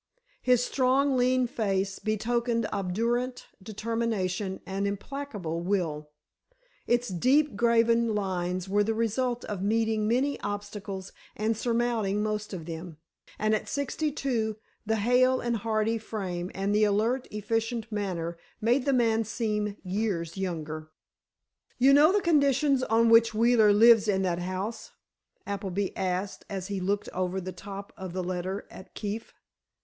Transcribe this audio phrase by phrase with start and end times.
[0.41, 6.09] His strong, lean face betokened obdurate determination and implacable will.
[6.87, 12.65] Its deep graven lines were the result of meeting many obstacles and surmounting most of
[12.65, 12.97] them.
[13.37, 18.85] And at sixty two, the hale and hearty frame and the alert, efficient manner made
[18.85, 20.89] the man seem years younger.
[21.77, 24.93] "You know the conditions on which Wheeler lives in that house?"
[25.45, 29.31] Appleby asked, as he looked over the top of the letter at Keefe.